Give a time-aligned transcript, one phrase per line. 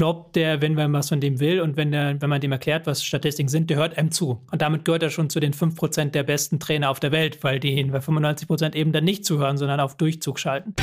[0.00, 2.86] Klopp, der, wenn man was von dem will und wenn, der, wenn man dem erklärt,
[2.86, 4.40] was Statistiken sind, der hört einem zu.
[4.50, 7.60] Und damit gehört er schon zu den 5% der besten Trainer auf der Welt, weil
[7.60, 10.74] die bei 95% eben dann nicht zuhören, sondern auf Durchzug schalten.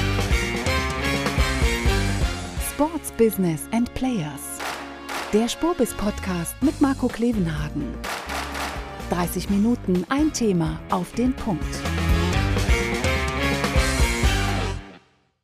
[2.69, 4.59] Sports Business and Players.
[5.33, 7.95] Der Spurbis Podcast mit Marco Klevenhagen.
[9.09, 11.65] 30 Minuten, ein Thema auf den Punkt.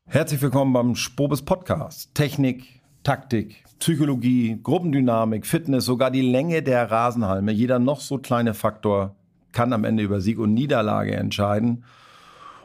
[0.05, 2.13] Herzlich willkommen beim Spobis Podcast.
[2.13, 7.52] Technik, Taktik, Psychologie, Gruppendynamik, Fitness, sogar die Länge der Rasenhalme.
[7.52, 9.16] Jeder noch so kleine Faktor
[9.52, 11.84] kann am Ende über Sieg und Niederlage entscheiden.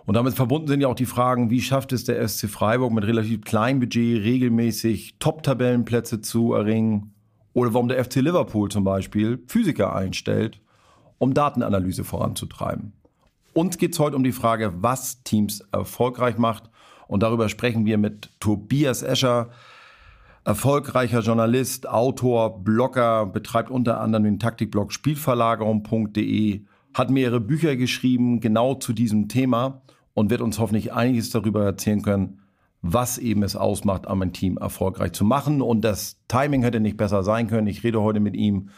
[0.06, 3.04] Und damit verbunden sind ja auch die Fragen, wie schafft es der SC Freiburg mit
[3.04, 7.12] relativ kleinem Budget regelmäßig Top-Tabellenplätze zu erringen?
[7.52, 10.60] Oder warum der FC Liverpool zum Beispiel Physiker einstellt,
[11.18, 12.92] um Datenanalyse voranzutreiben.
[13.54, 16.70] Uns geht es heute um die Frage, was Teams erfolgreich macht.
[17.08, 19.50] Und darüber sprechen wir mit Tobias Escher,
[20.48, 26.62] erfolgreicher Journalist, Autor, Blogger, betreibt unter anderem den Taktikblog Spielverlagerung.de,
[26.94, 29.82] hat mehrere Bücher geschrieben genau zu diesem Thema
[30.14, 32.40] und wird uns hoffentlich einiges darüber erzählen können,
[32.80, 35.60] was eben es ausmacht, ein Team erfolgreich zu machen.
[35.60, 37.66] Und das Timing hätte nicht besser sein können.
[37.66, 38.70] Ich rede heute mit ihm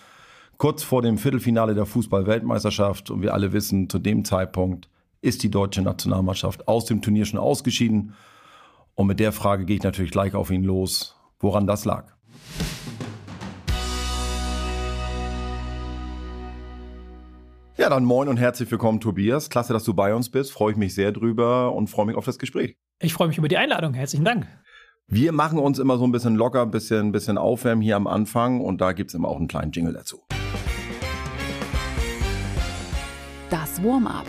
[0.57, 4.89] kurz vor dem Viertelfinale der Fußball-Weltmeisterschaft und wir alle wissen, zu dem Zeitpunkt
[5.21, 8.15] ist die deutsche Nationalmannschaft aus dem Turnier schon ausgeschieden.
[8.97, 12.13] Und mit der Frage gehe ich natürlich gleich auf ihn los woran das lag.
[17.77, 19.49] Ja, dann moin und herzlich willkommen, Tobias.
[19.49, 20.53] Klasse, dass du bei uns bist.
[20.53, 22.77] Freue ich mich sehr drüber und freue mich auf das Gespräch.
[23.01, 23.95] Ich freue mich über die Einladung.
[23.95, 24.47] Herzlichen Dank.
[25.07, 28.61] Wir machen uns immer so ein bisschen locker, ein bisschen, bisschen aufwärmen hier am Anfang
[28.61, 30.21] und da gibt es immer auch einen kleinen Jingle dazu.
[33.49, 34.27] Das Warm-up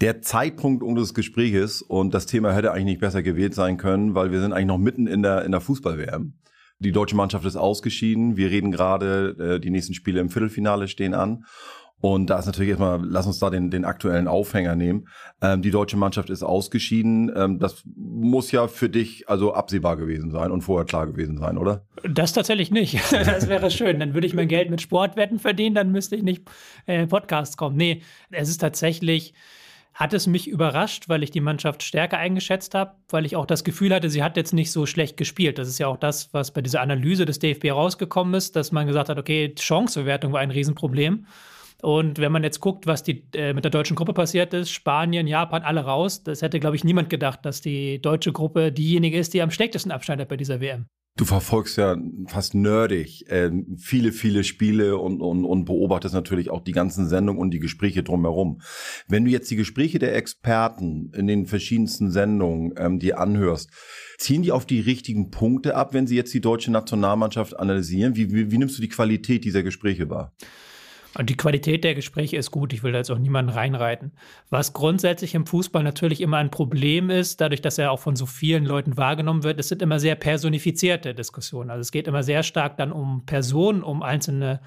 [0.00, 4.30] der Zeitpunkt unseres Gespräches und das Thema hätte eigentlich nicht besser gewählt sein können, weil
[4.30, 6.34] wir sind eigentlich noch mitten in der, in der Fußball-WM.
[6.78, 8.36] Die deutsche Mannschaft ist ausgeschieden.
[8.36, 11.44] Wir reden gerade, äh, die nächsten Spiele im Viertelfinale stehen an.
[12.02, 15.08] Und da ist natürlich erstmal, lass uns da den, den aktuellen Aufhänger nehmen.
[15.40, 17.32] Ähm, die deutsche Mannschaft ist ausgeschieden.
[17.34, 21.56] Ähm, das muss ja für dich also absehbar gewesen sein und vorher klar gewesen sein,
[21.56, 21.86] oder?
[22.06, 23.00] Das tatsächlich nicht.
[23.12, 23.98] das wäre schön.
[23.98, 26.42] Dann würde ich mein Geld mit Sportwetten verdienen, dann müsste ich nicht
[26.84, 27.76] äh, Podcasts kommen.
[27.76, 29.32] Nee, es ist tatsächlich
[29.96, 33.64] hat es mich überrascht, weil ich die Mannschaft stärker eingeschätzt habe, weil ich auch das
[33.64, 35.56] Gefühl hatte, sie hat jetzt nicht so schlecht gespielt.
[35.56, 38.86] Das ist ja auch das, was bei dieser Analyse des DFB rausgekommen ist, dass man
[38.86, 41.24] gesagt hat, okay, Chancebewertung war ein Riesenproblem.
[41.80, 45.26] Und wenn man jetzt guckt, was die, äh, mit der deutschen Gruppe passiert ist, Spanien,
[45.26, 49.32] Japan, alle raus, das hätte, glaube ich, niemand gedacht, dass die deutsche Gruppe diejenige ist,
[49.32, 50.86] die am schlechtesten abschneidet bei dieser WM.
[51.16, 51.96] Du verfolgst ja
[52.26, 57.40] fast nerdig äh, viele, viele Spiele und, und, und beobachtest natürlich auch die ganzen Sendungen
[57.40, 58.60] und die Gespräche drumherum.
[59.08, 63.70] Wenn du jetzt die Gespräche der Experten in den verschiedensten Sendungen ähm, dir anhörst,
[64.18, 68.14] ziehen die auf die richtigen Punkte ab, wenn sie jetzt die deutsche Nationalmannschaft analysieren?
[68.14, 70.34] Wie, wie, wie nimmst du die Qualität dieser Gespräche wahr?
[71.18, 72.72] Und die Qualität der Gespräche ist gut.
[72.72, 74.12] Ich will da jetzt auch niemanden reinreiten.
[74.50, 78.26] Was grundsätzlich im Fußball natürlich immer ein Problem ist, dadurch, dass er auch von so
[78.26, 81.70] vielen Leuten wahrgenommen wird, es sind immer sehr personifizierte Diskussionen.
[81.70, 84.60] Also es geht immer sehr stark dann um Personen, um einzelne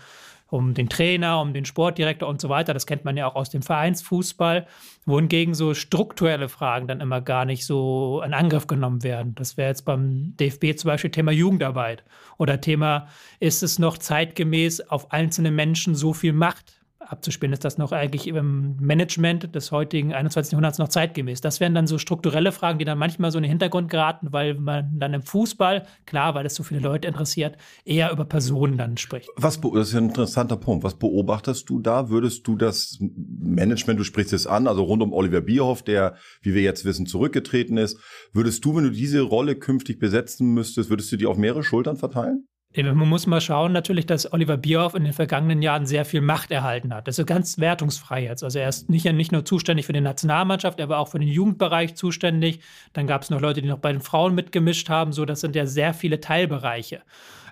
[0.49, 2.73] um den Trainer, um den Sportdirektor und so weiter.
[2.73, 4.67] Das kennt man ja auch aus dem Vereinsfußball,
[5.05, 9.35] wohingegen so strukturelle Fragen dann immer gar nicht so in Angriff genommen werden.
[9.35, 12.03] Das wäre jetzt beim DFB zum Beispiel Thema Jugendarbeit
[12.37, 13.07] oder Thema,
[13.39, 17.53] ist es noch zeitgemäß auf einzelne Menschen so viel Macht abzuspielen.
[17.53, 20.51] Ist das noch eigentlich im Management des heutigen 21.
[20.51, 21.41] Jahrhunderts noch zeitgemäß?
[21.41, 24.55] Das wären dann so strukturelle Fragen, die dann manchmal so in den Hintergrund geraten, weil
[24.55, 28.97] man dann im Fußball, klar, weil es so viele Leute interessiert, eher über Personen dann
[28.97, 29.29] spricht.
[29.35, 30.83] Was, das ist ein interessanter Punkt.
[30.83, 32.09] Was beobachtest du da?
[32.09, 36.53] Würdest du das Management, du sprichst es an, also rund um Oliver Bierhoff, der, wie
[36.53, 37.97] wir jetzt wissen, zurückgetreten ist,
[38.33, 41.97] würdest du, wenn du diese Rolle künftig besetzen müsstest, würdest du die auf mehrere Schultern
[41.97, 42.45] verteilen?
[42.75, 46.51] Man muss mal schauen, natürlich, dass Oliver Bierhoff in den vergangenen Jahren sehr viel Macht
[46.51, 47.07] erhalten hat.
[47.07, 48.43] Das ist ganz wertungsfrei jetzt.
[48.43, 51.29] Also er ist nicht, nicht nur zuständig für die Nationalmannschaft, er war auch für den
[51.29, 52.59] Jugendbereich zuständig.
[52.93, 55.13] Dann gab es noch Leute, die noch bei den Frauen mitgemischt haben.
[55.13, 57.01] So, das sind ja sehr viele Teilbereiche.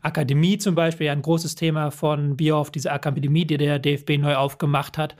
[0.03, 4.35] Akademie zum Beispiel, ja ein großes Thema von Bierhoff, diese Akademie, die der DFB neu
[4.35, 5.15] aufgemacht hat.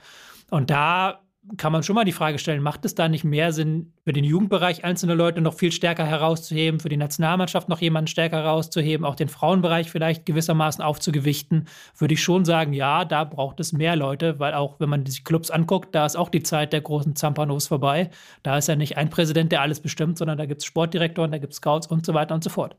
[0.50, 1.20] Und da
[1.56, 4.24] kann man schon mal die Frage stellen, macht es da nicht mehr Sinn, für den
[4.24, 9.14] Jugendbereich einzelne Leute noch viel stärker herauszuheben, für die Nationalmannschaft noch jemanden stärker herauszuheben, auch
[9.14, 11.66] den Frauenbereich vielleicht gewissermaßen aufzugewichten?
[11.96, 15.22] Würde ich schon sagen, ja, da braucht es mehr Leute, weil auch, wenn man die
[15.22, 18.10] Clubs anguckt, da ist auch die Zeit der großen Zampanos vorbei.
[18.42, 21.38] Da ist ja nicht ein Präsident, der alles bestimmt, sondern da gibt es Sportdirektoren, da
[21.38, 22.76] gibt es Scouts und so weiter und so fort.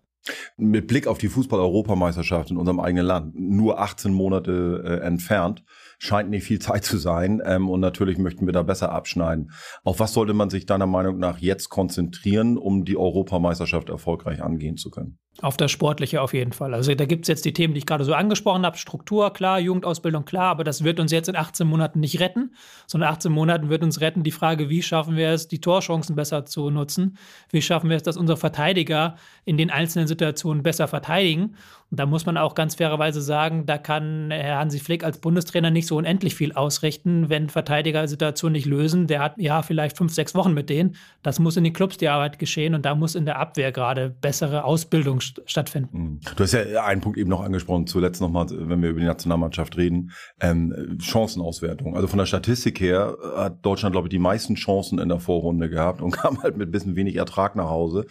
[0.57, 5.63] Mit Blick auf die Fußball-Europameisterschaft in unserem eigenen Land, nur 18 Monate äh, entfernt,
[5.99, 7.41] scheint nicht viel Zeit zu sein.
[7.45, 9.51] Ähm, und natürlich möchten wir da besser abschneiden.
[9.83, 14.77] Auf was sollte man sich deiner Meinung nach jetzt konzentrieren, um die Europameisterschaft erfolgreich angehen
[14.77, 15.19] zu können?
[15.41, 16.73] Auf das Sportliche auf jeden Fall.
[16.73, 18.77] Also da gibt es jetzt die Themen, die ich gerade so angesprochen habe.
[18.77, 22.53] Struktur, klar, Jugendausbildung, klar, aber das wird uns jetzt in 18 Monaten nicht retten,
[22.87, 26.45] sondern 18 Monaten wird uns retten die Frage, wie schaffen wir es, die Torchancen besser
[26.45, 27.17] zu nutzen?
[27.51, 29.15] Wie schaffen wir es, dass unsere Verteidiger
[29.45, 31.55] in den einzelnen Situationen besser verteidigen?
[31.91, 35.71] Und da muss man auch ganz fairerweise sagen, da kann Herr Hansi Flick als Bundestrainer
[35.71, 39.07] nicht so unendlich viel ausrichten, wenn Verteidiger Situationen nicht lösen.
[39.07, 40.95] Der hat ja vielleicht fünf, sechs Wochen mit denen.
[41.23, 44.09] Das muss in den Clubs die Arbeit geschehen und da muss in der Abwehr gerade
[44.09, 45.97] bessere Ausbildung stattfinden.
[45.97, 46.19] Mhm.
[46.35, 49.77] Du hast ja einen Punkt eben noch angesprochen, zuletzt nochmal, wenn wir über die Nationalmannschaft
[49.77, 51.95] reden, ähm, Chancenauswertung.
[51.95, 55.69] Also von der Statistik her hat Deutschland, glaube ich, die meisten Chancen in der Vorrunde
[55.69, 58.05] gehabt und kam halt mit ein bisschen wenig Ertrag nach Hause.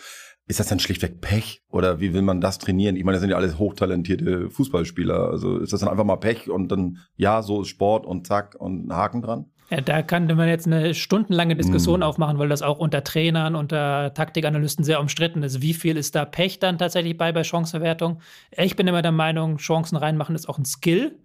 [0.46, 2.96] Ist das dann schlichtweg Pech oder wie will man das trainieren?
[2.96, 5.28] Ich meine, das sind ja alles hochtalentierte Fußballspieler.
[5.28, 8.56] Also ist das dann einfach mal Pech und dann, ja, so ist Sport und zack
[8.58, 9.50] und Haken dran?
[9.70, 12.02] Ja, da kann man jetzt eine stundenlange Diskussion mm.
[12.02, 15.60] aufmachen, weil das auch unter Trainern, unter Taktikanalysten sehr umstritten ist.
[15.60, 18.20] Wie viel ist da Pech dann tatsächlich bei bei Chancenverwertung?
[18.56, 21.18] Ich bin immer der Meinung, Chancen reinmachen ist auch ein Skill.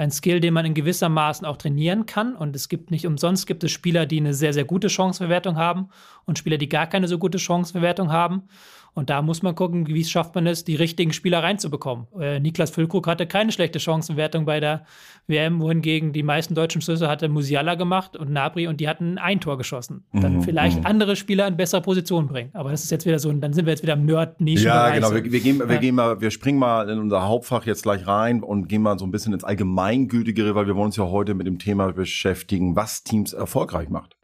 [0.00, 2.34] Ein Skill, den man in gewisser Maßen auch trainieren kann.
[2.34, 5.88] Und es gibt nicht umsonst gibt es Spieler, die eine sehr, sehr gute Chancenverwertung haben
[6.24, 8.44] und Spieler, die gar keine so gute Chancenverwertung haben.
[8.92, 12.06] Und da muss man gucken, wie schafft man es, die richtigen Spieler reinzubekommen.
[12.18, 14.84] Äh, Niklas Füllkrug hatte keine schlechte Chancenwertung bei der
[15.28, 19.40] WM, wohingegen die meisten deutschen Schlüsse hatte Musiala gemacht und Nabri und die hatten ein
[19.40, 20.04] Tor geschossen.
[20.12, 20.86] Dann mhm, vielleicht mhm.
[20.86, 22.50] andere Spieler in bessere Positionen bringen.
[22.52, 24.66] Aber das ist jetzt wieder so, dann sind wir jetzt wieder im Nerd-Nische.
[24.66, 25.14] Ja, genau.
[25.14, 28.42] Wir, wir, gehen, wir, gehen mal, wir springen mal in unser Hauptfach jetzt gleich rein
[28.42, 29.44] und gehen mal so ein bisschen ins
[29.90, 34.16] Allgemeingültigere, weil wir wollen uns ja heute mit dem Thema beschäftigen, was Teams erfolgreich macht.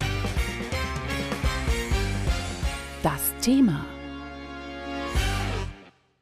[3.02, 3.84] Das Thema.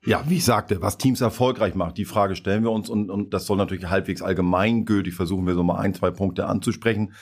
[0.07, 3.35] Ja, wie ich sagte, was Teams erfolgreich macht, die Frage stellen wir uns und, und
[3.35, 7.13] das soll natürlich halbwegs allgemeingültig versuchen wir so mal ein, zwei Punkte anzusprechen.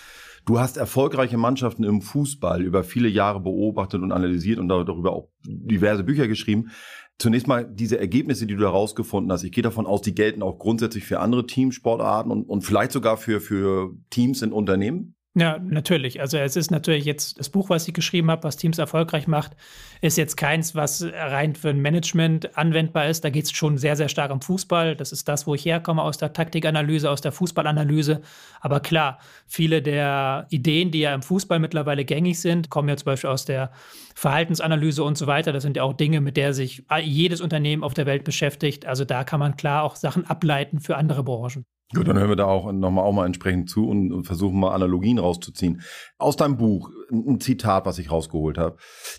[0.45, 5.29] Du hast erfolgreiche Mannschaften im Fußball über viele Jahre beobachtet und analysiert und darüber auch
[5.45, 6.71] diverse Bücher geschrieben.
[7.19, 9.45] Zunächst mal diese Ergebnisse, die du herausgefunden hast.
[9.45, 13.17] Ich gehe davon aus, die gelten auch grundsätzlich für andere Teamsportarten und, und vielleicht sogar
[13.17, 15.15] für, für Teams in Unternehmen.
[15.35, 16.21] Ja, natürlich.
[16.21, 19.57] Also es ist natürlich jetzt das Buch, was ich geschrieben habe, was Teams erfolgreich macht,
[20.03, 23.25] ist jetzt keins, was rein für ein Management anwendbar ist.
[23.25, 24.95] Da geht es schon sehr, sehr stark um Fußball.
[24.95, 28.21] Das ist das, wo ich herkomme, aus der Taktikanalyse, aus der Fußballanalyse.
[28.61, 33.07] Aber klar, viele der Ideen, die ja im Fußball mittlerweile gängig sind, kommen ja zum
[33.07, 33.73] Beispiel aus der
[34.15, 35.55] Verhaltensanalyse und so weiter.
[35.55, 38.85] Das sind ja auch Dinge, mit der sich jedes Unternehmen auf der Welt beschäftigt.
[38.85, 41.65] Also da kann man klar auch Sachen ableiten für andere Branchen.
[41.95, 45.19] Gut, dann hören wir da auch nochmal auch mal entsprechend zu und versuchen mal Analogien
[45.19, 45.83] rauszuziehen.
[46.19, 48.77] Aus deinem Buch ein Zitat, was ich rausgeholt habe.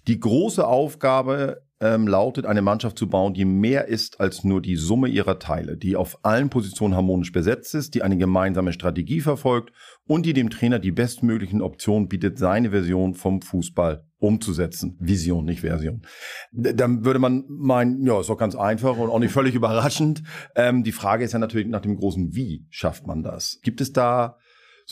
[0.08, 4.76] Die große Aufgabe ähm, lautet, eine Mannschaft zu bauen, die mehr ist als nur die
[4.76, 9.74] Summe ihrer Teile, die auf allen Positionen harmonisch besetzt ist, die eine gemeinsame Strategie verfolgt
[10.06, 14.98] und die dem Trainer die bestmöglichen Optionen bietet, seine Version vom Fußball umzusetzen.
[15.00, 16.04] Vision, nicht Version.
[16.52, 20.24] Dann würde man meinen, ja, ist doch ganz einfach und auch nicht völlig überraschend.
[20.56, 23.60] Ähm, die Frage ist ja natürlich nach dem großen Wie schafft man das?
[23.64, 24.38] Gibt es da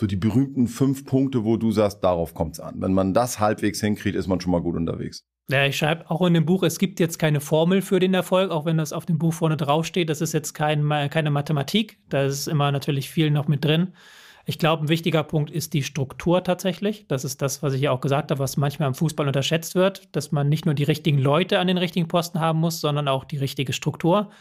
[0.02, 2.82] so die berühmten fünf Punkte, wo du sagst, darauf kommt es an.
[2.82, 5.24] Wenn man das halbwegs hinkriegt, ist man schon mal gut unterwegs.
[5.48, 8.50] Ja, ich schreibe auch in dem Buch, es gibt jetzt keine Formel für den Erfolg,
[8.50, 10.10] auch wenn das auf dem Buch vorne draufsteht.
[10.10, 12.00] Das ist jetzt kein, keine Mathematik.
[12.10, 13.94] Da ist immer natürlich viel noch mit drin.
[14.48, 17.06] Ich glaube, ein wichtiger Punkt ist die Struktur tatsächlich.
[17.08, 20.16] Das ist das, was ich ja auch gesagt habe, was manchmal im Fußball unterschätzt wird,
[20.16, 23.24] dass man nicht nur die richtigen Leute an den richtigen Posten haben muss, sondern auch
[23.24, 24.32] die richtige Struktur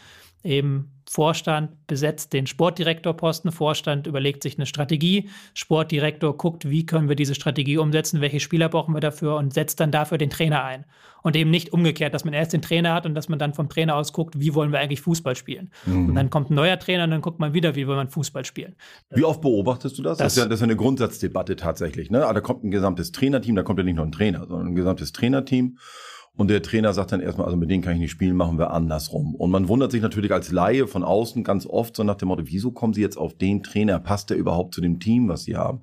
[0.43, 7.17] eben Vorstand besetzt den Sportdirektorposten, Vorstand überlegt sich eine Strategie, Sportdirektor guckt, wie können wir
[7.17, 10.85] diese Strategie umsetzen, welche Spieler brauchen wir dafür und setzt dann dafür den Trainer ein.
[11.21, 13.69] Und eben nicht umgekehrt, dass man erst den Trainer hat und dass man dann vom
[13.69, 15.69] Trainer aus guckt, wie wollen wir eigentlich Fußball spielen.
[15.85, 16.09] Mhm.
[16.09, 18.45] Und dann kommt ein neuer Trainer und dann guckt man wieder, wie will man Fußball
[18.45, 18.75] spielen.
[19.09, 20.17] Wie oft beobachtest du das?
[20.17, 22.09] Das, das, ist, ja, das ist eine Grundsatzdebatte tatsächlich.
[22.09, 22.23] Ne?
[22.23, 24.75] Aber da kommt ein gesamtes Trainerteam, da kommt ja nicht nur ein Trainer, sondern ein
[24.75, 25.77] gesamtes Trainerteam.
[26.37, 28.71] Und der Trainer sagt dann erstmal, also mit denen kann ich nicht spielen, machen wir
[28.71, 29.35] andersrum.
[29.35, 32.43] Und man wundert sich natürlich als Laie von außen ganz oft so nach dem Motto,
[32.45, 33.99] wieso kommen Sie jetzt auf den Trainer?
[33.99, 35.81] Passt der überhaupt zu dem Team, was Sie haben?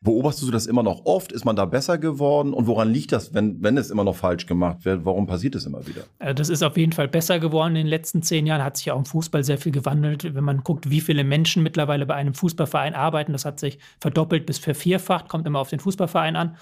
[0.00, 1.32] Beobachtest du das immer noch oft?
[1.32, 2.54] Ist man da besser geworden?
[2.54, 5.04] Und woran liegt das, wenn, wenn es immer noch falsch gemacht wird?
[5.04, 6.04] Warum passiert es immer wieder?
[6.18, 7.76] Äh, das ist auf jeden Fall besser geworden.
[7.76, 10.34] In den letzten zehn Jahren hat sich ja auch im Fußball sehr viel gewandelt.
[10.34, 14.46] Wenn man guckt, wie viele Menschen mittlerweile bei einem Fußballverein arbeiten, das hat sich verdoppelt
[14.46, 16.56] bis vervierfacht, kommt immer auf den Fußballverein an.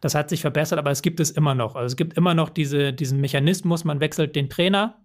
[0.00, 1.76] Das hat sich verbessert, aber es gibt es immer noch.
[1.76, 4.96] Also es gibt immer noch diese, diesen Mechanismus, man wechselt den Trainer.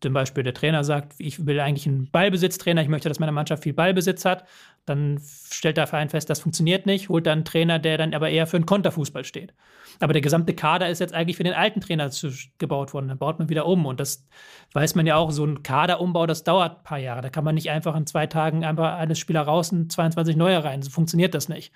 [0.00, 3.64] Zum Beispiel der Trainer sagt, ich will eigentlich einen Ballbesitztrainer, ich möchte, dass meine Mannschaft
[3.64, 4.44] viel Ballbesitz hat.
[4.86, 8.30] Dann stellt der Verein fest, das funktioniert nicht, holt dann einen Trainer, der dann aber
[8.30, 9.52] eher für einen Konterfußball steht.
[10.00, 12.10] Aber der gesamte Kader ist jetzt eigentlich für den alten Trainer
[12.58, 13.08] gebaut worden.
[13.08, 13.86] Dann baut man wieder um.
[13.86, 14.24] Und das
[14.72, 17.20] weiß man ja auch, so ein Kaderumbau, das dauert ein paar Jahre.
[17.20, 20.62] Da kann man nicht einfach in zwei Tagen einfach alles Spieler raus und 22 neue
[20.62, 20.80] rein.
[20.82, 21.72] So funktioniert das nicht.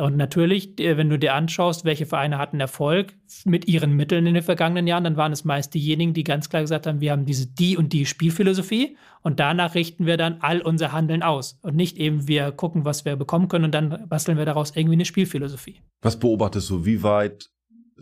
[0.00, 3.14] Und natürlich, wenn du dir anschaust, welche Vereine hatten Erfolg
[3.44, 6.62] mit ihren Mitteln in den vergangenen Jahren, dann waren es meist diejenigen, die ganz klar
[6.62, 10.62] gesagt haben, wir haben diese die und die Spielphilosophie und danach richten wir dann all
[10.62, 11.58] unser Handeln aus.
[11.62, 14.94] Und nicht eben, wir gucken, was wir bekommen können und dann basteln wir daraus irgendwie
[14.94, 15.80] eine Spielphilosophie.
[16.00, 17.50] Was beobachtest du, wie weit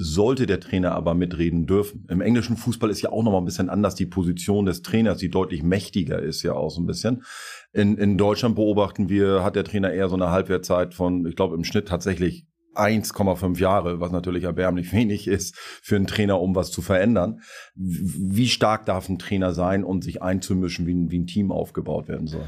[0.01, 2.07] sollte der Trainer aber mitreden dürfen.
[2.09, 5.19] Im englischen Fußball ist ja auch noch mal ein bisschen anders die Position des Trainers,
[5.19, 7.25] die deutlich mächtiger ist ja auch so ein bisschen.
[7.73, 11.57] In, in Deutschland beobachten wir, hat der Trainer eher so eine Halbwertzeit von, ich glaube
[11.57, 16.71] im Schnitt tatsächlich 1,5 Jahre, was natürlich erbärmlich wenig ist für einen Trainer, um was
[16.71, 17.41] zu verändern.
[17.75, 22.07] Wie stark darf ein Trainer sein und sich einzumischen, wie ein, wie ein Team aufgebaut
[22.07, 22.47] werden soll?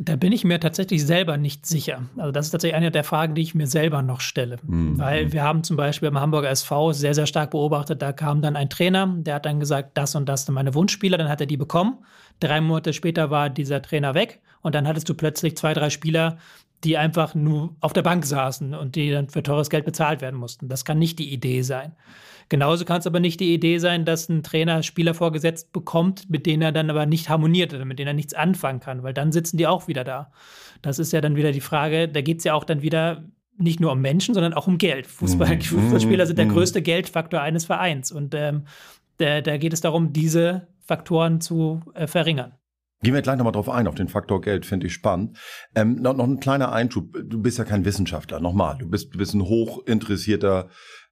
[0.00, 2.02] Da bin ich mir tatsächlich selber nicht sicher.
[2.16, 4.58] Also das ist tatsächlich eine der Fragen, die ich mir selber noch stelle.
[4.62, 4.98] Mhm.
[4.98, 8.54] Weil wir haben zum Beispiel beim Hamburger SV sehr, sehr stark beobachtet, da kam dann
[8.54, 11.46] ein Trainer, der hat dann gesagt, das und das sind meine Wunschspieler, dann hat er
[11.46, 11.98] die bekommen.
[12.40, 16.38] Drei Monate später war dieser Trainer weg und dann hattest du plötzlich zwei, drei Spieler,
[16.84, 20.38] die einfach nur auf der Bank saßen und die dann für teures Geld bezahlt werden
[20.38, 20.68] mussten.
[20.68, 21.92] Das kann nicht die Idee sein.
[22.48, 26.46] Genauso kann es aber nicht die Idee sein, dass ein Trainer Spieler vorgesetzt bekommt, mit
[26.46, 29.32] denen er dann aber nicht harmoniert oder mit denen er nichts anfangen kann, weil dann
[29.32, 30.32] sitzen die auch wieder da.
[30.80, 33.24] Das ist ja dann wieder die Frage, da geht es ja auch dann wieder
[33.58, 35.06] nicht nur um Menschen, sondern auch um Geld.
[35.06, 35.60] Fußball, mhm.
[35.60, 36.52] Fußballspieler sind der mhm.
[36.52, 38.12] größte Geldfaktor eines Vereins.
[38.12, 38.64] Und ähm,
[39.18, 42.52] da, da, geht es darum, diese Faktoren zu äh, verringern.
[43.02, 45.38] Gehen wir gleich nochmal drauf ein, auf den Faktor Geld, finde ich spannend.
[45.74, 47.16] Ähm, noch, noch ein kleiner Einschub.
[47.24, 48.78] Du bist ja kein Wissenschaftler, nochmal.
[48.78, 50.68] Du bist, du bist ein hochinteressierter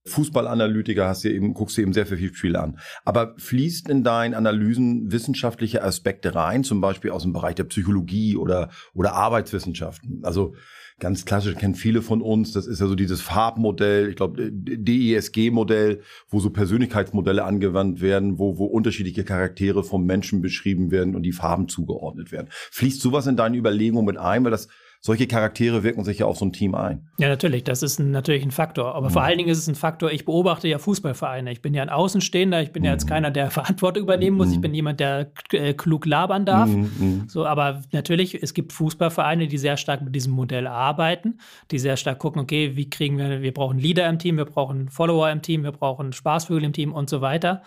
[0.07, 2.79] Fußballanalytiker, hast dir eben, guckst dir eben sehr viel Spiele an.
[3.05, 8.37] Aber fließt in deinen Analysen wissenschaftliche Aspekte rein, zum Beispiel aus dem Bereich der Psychologie
[8.37, 10.21] oder, oder Arbeitswissenschaften?
[10.23, 10.55] Also,
[10.99, 12.53] ganz klassisch kennen viele von uns.
[12.53, 18.59] Das ist ja so dieses Farbmodell, ich glaube DISG-Modell, wo so Persönlichkeitsmodelle angewandt werden, wo,
[18.59, 22.49] wo unterschiedliche Charaktere vom Menschen beschrieben werden und die Farben zugeordnet werden.
[22.51, 24.69] Fließt sowas in deine Überlegungen mit ein, weil das
[25.07, 27.09] solche Charaktere wirken sich ja auf so ein Team ein.
[27.19, 28.97] Ja, natürlich, das ist ein, natürlich ein Faktor.
[28.97, 29.13] Aber mhm.
[29.13, 31.53] vor allen Dingen ist es ein Faktor, ich beobachte ja Fußballvereine.
[31.53, 32.87] Ich bin ja ein Außenstehender, ich bin mhm.
[32.87, 33.11] ja jetzt mhm.
[33.11, 34.49] keiner, der Verantwortung übernehmen muss.
[34.49, 34.55] Mhm.
[34.55, 36.69] Ich bin jemand, der äh, klug labern darf.
[36.69, 37.25] Mhm, mhm.
[37.29, 41.39] So, aber natürlich, es gibt Fußballvereine, die sehr stark mit diesem Modell arbeiten,
[41.71, 44.89] die sehr stark gucken, okay, wie kriegen wir, wir brauchen Leader im Team, wir brauchen
[44.89, 47.63] Follower im Team, wir brauchen Spaßvögel im Team und so weiter.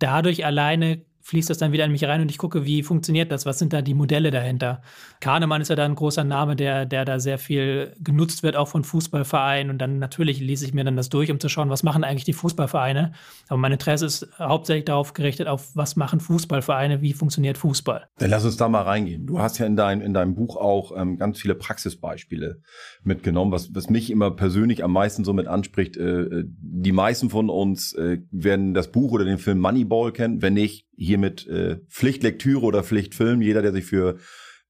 [0.00, 3.46] Dadurch alleine fließt das dann wieder in mich rein und ich gucke, wie funktioniert das,
[3.46, 4.82] was sind da die Modelle dahinter.
[5.20, 8.68] Kahnemann ist ja da ein großer Name, der, der da sehr viel genutzt wird, auch
[8.68, 11.82] von Fußballvereinen und dann natürlich lese ich mir dann das durch, um zu schauen, was
[11.82, 13.12] machen eigentlich die Fußballvereine.
[13.48, 18.08] Aber mein Interesse ist hauptsächlich darauf gerichtet, auf was machen Fußballvereine, wie funktioniert Fußball.
[18.18, 19.26] Dann lass uns da mal reingehen.
[19.26, 22.60] Du hast ja in, dein, in deinem Buch auch ähm, ganz viele Praxisbeispiele
[23.04, 25.96] mitgenommen, was, was mich immer persönlich am meisten so mit anspricht.
[25.96, 30.42] Äh, äh die meisten von uns äh, werden das Buch oder den Film Moneyball kennen,
[30.42, 33.42] wenn nicht hiermit äh, Pflichtlektüre oder Pflichtfilm.
[33.42, 34.16] Jeder, der sich für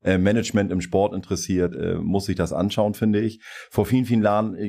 [0.02, 3.40] äh, Management im Sport interessiert, äh, muss sich das anschauen, finde ich.
[3.70, 4.22] Vor vielen, vielen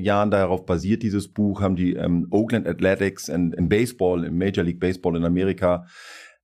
[0.03, 4.63] Jahren darauf basiert dieses Buch, haben die ähm, Oakland Athletics in, im Baseball, im Major
[4.63, 5.85] League Baseball in Amerika,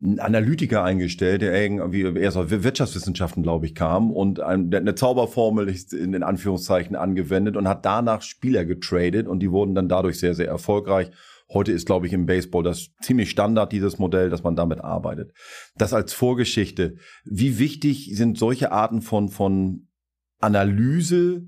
[0.01, 6.23] einen Analytiker eingestellt, der irgendwie erst aus Wirtschaftswissenschaften, glaube ich, kam und eine Zauberformel in
[6.23, 11.11] Anführungszeichen angewendet und hat danach Spieler getradet und die wurden dann dadurch sehr, sehr erfolgreich
[11.51, 15.33] Heute ist, glaube ich, im Baseball das ziemlich Standard, dieses Modell, dass man damit arbeitet.
[15.75, 16.97] Das als Vorgeschichte.
[17.25, 19.87] Wie wichtig sind solche Arten von, von
[20.39, 21.47] Analyse,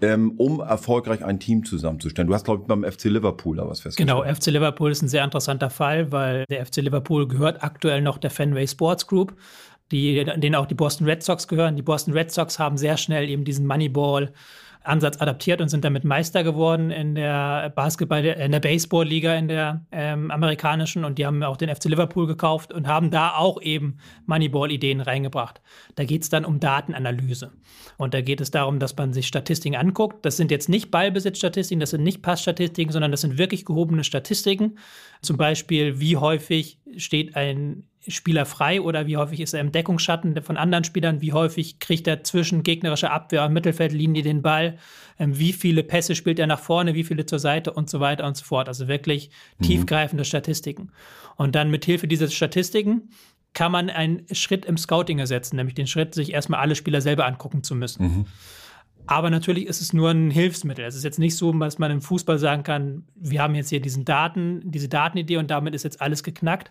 [0.00, 2.28] ähm, um erfolgreich ein Team zusammenzustellen.
[2.28, 4.08] Du hast, glaube ich, beim FC Liverpool da was festgestellt.
[4.08, 8.18] Genau, FC Liverpool ist ein sehr interessanter Fall, weil der FC Liverpool gehört aktuell noch
[8.18, 9.36] der Fenway Sports Group,
[9.90, 11.76] die, denen auch die Boston Red Sox gehören.
[11.76, 14.32] Die Boston Red Sox haben sehr schnell eben diesen Moneyball
[14.82, 19.84] Ansatz adaptiert und sind damit Meister geworden in der Basketball, in der Baseball-Liga, in der
[19.92, 21.04] ähm, amerikanischen.
[21.04, 25.60] Und die haben auch den FC Liverpool gekauft und haben da auch eben Moneyball-Ideen reingebracht.
[25.96, 27.52] Da geht es dann um Datenanalyse.
[27.98, 30.24] Und da geht es darum, dass man sich Statistiken anguckt.
[30.24, 34.78] Das sind jetzt nicht Ballbesitzstatistiken, das sind nicht Passstatistiken, sondern das sind wirklich gehobene Statistiken.
[35.20, 40.42] Zum Beispiel, wie häufig steht ein Spieler frei oder wie häufig ist er im Deckungsschatten
[40.42, 44.78] von anderen Spielern, wie häufig kriegt er zwischen gegnerischer Abwehr und Mittelfeldlinie den Ball,
[45.18, 48.26] ähm, wie viele Pässe spielt er nach vorne, wie viele zur Seite und so weiter
[48.26, 48.68] und so fort.
[48.68, 49.64] Also wirklich mhm.
[49.64, 50.92] tiefgreifende Statistiken.
[51.36, 53.10] Und dann mit Hilfe dieser Statistiken
[53.52, 57.26] kann man einen Schritt im Scouting ersetzen, nämlich den Schritt, sich erstmal alle Spieler selber
[57.26, 58.02] angucken zu müssen.
[58.02, 58.26] Mhm.
[59.06, 60.84] Aber natürlich ist es nur ein Hilfsmittel.
[60.84, 63.80] Es ist jetzt nicht so, dass man im Fußball sagen kann, wir haben jetzt hier
[63.80, 66.70] diesen Daten, diese Datenidee und damit ist jetzt alles geknackt,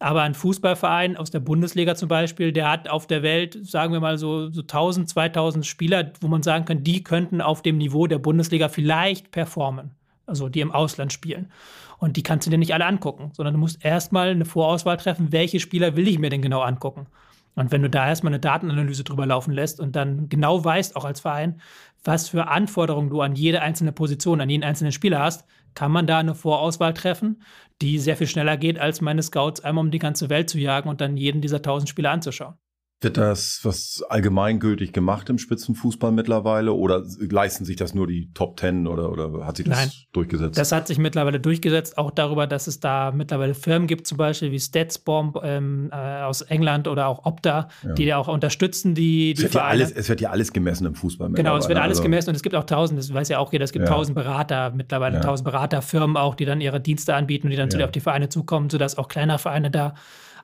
[0.00, 4.00] aber ein Fußballverein aus der Bundesliga zum Beispiel, der hat auf der Welt, sagen wir
[4.00, 8.06] mal so, so 1000, 2000 Spieler, wo man sagen kann, die könnten auf dem Niveau
[8.06, 9.90] der Bundesliga vielleicht performen.
[10.26, 11.52] Also die im Ausland spielen.
[11.98, 15.32] Und die kannst du dir nicht alle angucken, sondern du musst erstmal eine Vorauswahl treffen,
[15.32, 17.06] welche Spieler will ich mir denn genau angucken.
[17.54, 21.04] Und wenn du da erstmal eine Datenanalyse drüber laufen lässt und dann genau weißt, auch
[21.04, 21.60] als Verein,
[22.04, 26.06] was für Anforderungen du an jede einzelne Position, an jeden einzelnen Spieler hast, kann man
[26.06, 27.42] da eine Vorauswahl treffen,
[27.82, 30.88] die sehr viel schneller geht, als meine Scouts einmal um die ganze Welt zu jagen
[30.88, 32.54] und dann jeden dieser tausend Spieler anzuschauen.
[33.02, 38.58] Wird das was allgemeingültig gemacht im Spitzenfußball mittlerweile oder leisten sich das nur die Top
[38.58, 40.58] Ten oder, oder hat sich das Nein, durchgesetzt?
[40.58, 44.52] Das hat sich mittlerweile durchgesetzt, auch darüber, dass es da mittlerweile Firmen gibt, zum Beispiel
[44.52, 47.92] wie Statsbomb ähm, äh, aus England oder auch Opta, ja.
[47.94, 50.86] die ja auch unterstützen, die, die es wird, ja alles, es wird ja alles gemessen
[50.86, 51.30] im Fußball.
[51.30, 52.02] Genau, es wird alles also.
[52.02, 54.22] gemessen und es gibt auch tausend, das weiß ja auch jeder, es gibt tausend ja.
[54.22, 55.46] Berater, mittlerweile tausend.
[55.50, 57.86] Beraterfirmen auch, die dann ihre Dienste anbieten und die dann ja.
[57.86, 59.94] auf die Vereine zukommen, sodass auch kleinere Vereine da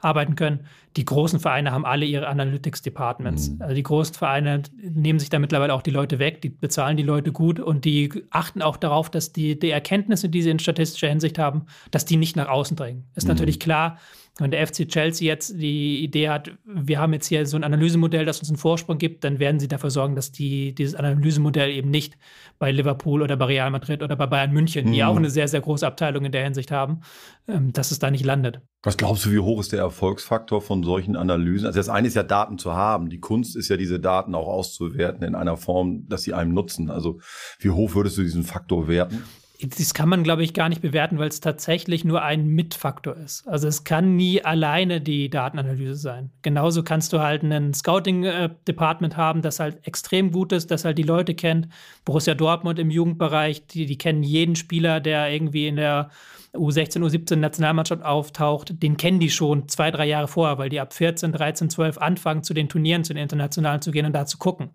[0.01, 0.61] arbeiten können.
[0.97, 3.51] Die großen Vereine haben alle ihre Analytics Departments.
[3.51, 3.63] Mhm.
[3.63, 7.03] Also die großen Vereine nehmen sich da mittlerweile auch die Leute weg, die bezahlen die
[7.03, 11.09] Leute gut und die achten auch darauf, dass die, die Erkenntnisse, die sie in statistischer
[11.09, 13.05] Hinsicht haben, dass die nicht nach außen dringen.
[13.15, 13.35] Ist mhm.
[13.35, 13.99] natürlich klar,
[14.39, 18.27] wenn der FC Chelsea jetzt die Idee hat, wir haben jetzt hier so ein Analysemodell,
[18.27, 21.91] das uns einen Vorsprung gibt, dann werden sie dafür sorgen, dass die, dieses Analysemodell eben
[21.91, 22.19] nicht
[22.59, 24.93] bei Liverpool oder bei Real Madrid oder bei Bayern München, mhm.
[24.93, 27.01] die auch eine sehr, sehr große Abteilung in der Hinsicht haben,
[27.49, 28.61] ähm, dass es da nicht landet.
[28.83, 31.67] Was glaubst du, wie hoch ist der Erfolgsfaktor von solchen Analysen?
[31.67, 33.09] Also das eine ist ja Daten zu haben.
[33.09, 36.91] Die Kunst ist ja, diese Daten auch auszuwerten in einer Form, dass sie einem nutzen.
[36.91, 37.21] Also
[37.59, 39.25] wie hoch würdest du diesen Faktor werten?
[39.61, 43.47] Das kann man, glaube ich, gar nicht bewerten, weil es tatsächlich nur ein Mitfaktor ist.
[43.49, 46.31] Also es kann nie alleine die Datenanalyse sein.
[46.43, 51.03] Genauso kannst du halt ein Scouting-Department haben, das halt extrem gut ist, das halt die
[51.03, 51.69] Leute kennt.
[52.05, 56.11] Borussia Dortmund im Jugendbereich, die, die kennen jeden Spieler, der irgendwie in der
[56.57, 60.93] U16, U17 Nationalmannschaft auftaucht, den kennen die schon zwei, drei Jahre vorher, weil die ab
[60.93, 64.39] 14, 13, 12 anfangen, zu den Turnieren, zu den Internationalen zu gehen und da zu
[64.39, 64.71] gucken.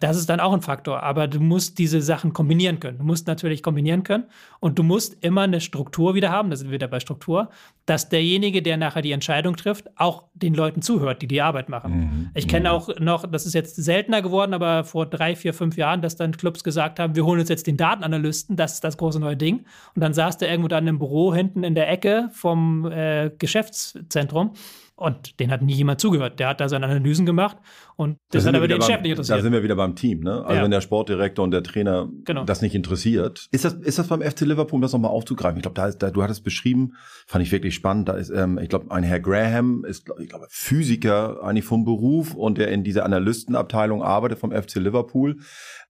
[0.00, 1.02] Das ist dann auch ein Faktor.
[1.02, 2.98] Aber du musst diese Sachen kombinieren können.
[2.98, 4.24] Du musst natürlich kombinieren können
[4.60, 6.50] und du musst immer eine Struktur wieder haben.
[6.50, 7.48] Da sind wir wieder bei Struktur,
[7.86, 11.92] dass derjenige, der nachher die Entscheidung trifft, auch den Leuten zuhört, die die Arbeit machen.
[11.92, 12.30] Mhm.
[12.34, 16.02] Ich kenne auch noch, das ist jetzt seltener geworden, aber vor drei, vier, fünf Jahren,
[16.02, 19.20] dass dann Clubs gesagt haben, wir holen uns jetzt den Datenanalysten, das ist das große
[19.20, 19.64] neue Ding.
[19.94, 24.52] Und dann saß der irgendwo dann im Büro hinten in der Ecke vom äh, Geschäftszentrum
[24.96, 26.40] und den hat nie jemand zugehört.
[26.40, 27.58] Der hat da seine Analysen gemacht
[27.96, 29.38] und das, das hat aber den beim, Chef nicht interessiert.
[29.38, 30.42] Da sind wir wieder beim Team, ne?
[30.42, 30.62] Also ja.
[30.62, 32.44] wenn der Sportdirektor und der Trainer genau.
[32.44, 33.46] das nicht interessiert.
[33.52, 35.58] Ist das, ist das beim FC Liverpool, um das nochmal aufzugreifen?
[35.58, 36.94] Ich glaube, da ist, da, du hattest beschrieben,
[37.26, 38.08] fand ich wirklich spannend.
[38.08, 42.34] Da ist, ähm, ich glaube, ein Herr Graham ist, ich glaube, Physiker eigentlich vom Beruf
[42.34, 45.36] und der in dieser Analystenabteilung arbeitet vom FC Liverpool.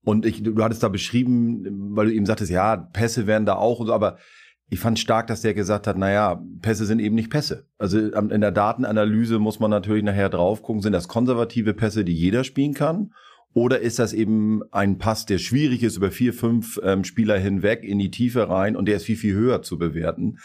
[0.04, 3.78] Und ich, du hattest da beschrieben, weil du eben sagtest, ja, Pässe werden da auch
[3.78, 4.18] und so, aber
[4.68, 7.66] ich fand stark, dass der gesagt hat, naja, Pässe sind eben nicht Pässe.
[7.78, 12.14] Also in der Datenanalyse muss man natürlich nachher drauf gucken, sind das konservative Pässe, die
[12.14, 13.12] jeder spielen kann?
[13.54, 17.84] Oder ist das eben ein Pass, der schwierig ist, über vier, fünf ähm, Spieler hinweg
[17.84, 20.38] in die Tiefe rein und der ist viel, viel höher zu bewerten?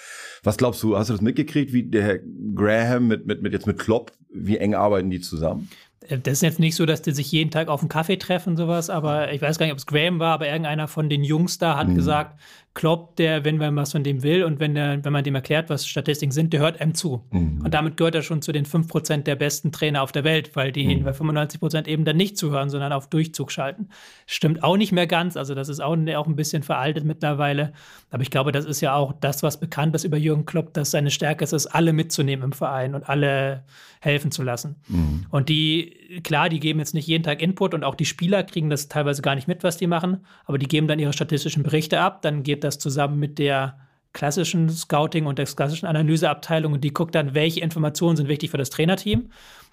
[0.43, 2.19] Was glaubst du, hast du das mitgekriegt, wie der Herr
[2.55, 5.67] Graham mit, mit, mit jetzt mit Klopp, wie eng arbeiten die zusammen?
[6.07, 8.55] Äh, das ist jetzt nicht so, dass die sich jeden Tag auf einen Kaffee treffen,
[8.55, 11.57] sowas, aber ich weiß gar nicht, ob es Graham war, aber irgendeiner von den Jungs
[11.57, 11.95] da hat mhm.
[11.95, 12.39] gesagt,
[12.73, 15.69] Klopp, der, wenn man was von dem will und wenn, der, wenn man dem erklärt,
[15.69, 17.25] was Statistiken sind, der hört einem zu.
[17.31, 17.61] Mhm.
[17.65, 20.71] Und damit gehört er schon zu den 5% der besten Trainer auf der Welt, weil
[20.71, 21.03] die mhm.
[21.03, 23.89] bei 95% eben dann nicht zuhören, sondern auf Durchzug schalten.
[24.25, 27.73] Stimmt auch nicht mehr ganz, also das ist auch, auch ein bisschen veraltet mittlerweile.
[28.09, 30.91] Aber ich glaube, das ist ja auch das, was bekannt ist über Jürgen Klopp, dass
[30.91, 33.63] seine Stärke ist, alle mitzunehmen im Verein und alle
[33.99, 34.77] helfen zu lassen.
[34.87, 35.25] Mhm.
[35.29, 35.93] Und die,
[36.23, 39.21] klar, die geben jetzt nicht jeden Tag Input und auch die Spieler kriegen das teilweise
[39.21, 42.43] gar nicht mit, was die machen, aber die geben dann ihre statistischen Berichte ab, dann
[42.43, 43.77] geht das zusammen mit der
[44.13, 48.57] klassischen Scouting und der klassischen Analyseabteilung und die guckt dann, welche Informationen sind wichtig für
[48.57, 49.29] das Trainerteam.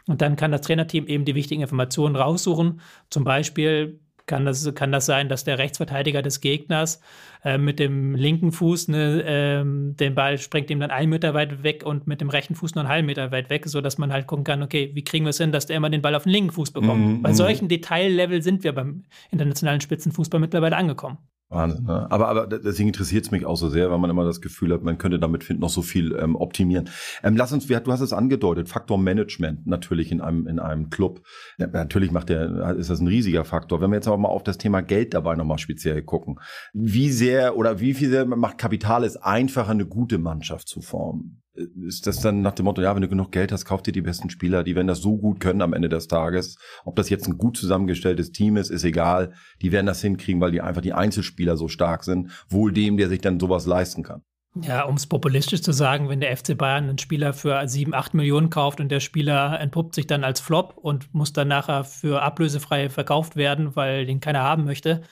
[0.06, 2.80] Und dann kann das Trainerteam eben die wichtigen Informationen raussuchen.
[3.10, 7.00] Zum Beispiel kann das, kann das sein, dass der Rechtsverteidiger des Gegners
[7.44, 11.64] äh, mit dem linken Fuß ne, ähm, den Ball springt ihm dann einen Meter weit
[11.64, 14.26] weg und mit dem rechten Fuß nur einen halben Meter weit weg, sodass man halt
[14.26, 16.32] gucken kann, okay, wie kriegen wir es hin, dass der immer den Ball auf den
[16.32, 17.04] linken Fuß bekommt.
[17.04, 17.34] Mhm, Bei mhm.
[17.34, 21.18] solchen Detaillevel sind wir beim internationalen Spitzenfußball mittlerweile angekommen.
[21.50, 22.10] Wahnsinn, ne?
[22.10, 24.82] Aber, aber deswegen interessiert es mich auch so sehr, weil man immer das Gefühl hat,
[24.82, 26.90] man könnte damit noch so viel ähm, optimieren.
[27.22, 31.22] Ähm, lass uns, du hast es angedeutet, Faktor Management natürlich in einem, in einem Club.
[31.56, 33.80] Ja, natürlich macht der, ist das ein riesiger Faktor.
[33.80, 36.38] Wenn wir jetzt aber mal auf das Thema Geld dabei nochmal speziell gucken.
[36.74, 41.42] Wie sehr oder wie viel sehr macht Kapital es einfacher, eine gute Mannschaft zu formen?
[41.86, 44.02] Ist das dann nach dem Motto, ja, wenn du genug Geld hast, kauf dir die
[44.02, 46.58] besten Spieler, die werden das so gut können am Ende des Tages.
[46.84, 49.32] Ob das jetzt ein gut zusammengestelltes Team ist, ist egal.
[49.62, 52.30] Die werden das hinkriegen, weil die einfach die Einzelspieler so stark sind.
[52.48, 54.22] Wohl dem, der sich dann sowas leisten kann.
[54.62, 58.14] Ja, um es populistisch zu sagen, wenn der FC Bayern einen Spieler für 7, 8
[58.14, 62.22] Millionen kauft und der Spieler entpuppt sich dann als Flop und muss dann nachher für
[62.22, 65.02] ablösefrei verkauft werden, weil den keiner haben möchte.